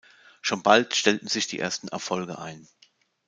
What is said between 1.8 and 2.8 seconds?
Erfolge ein.